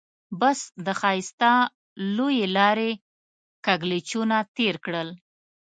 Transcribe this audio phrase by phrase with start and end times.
[0.41, 1.51] بس د ښایسته
[2.15, 2.91] لويې لارې
[3.65, 5.09] کږلېچونه تېر کړل.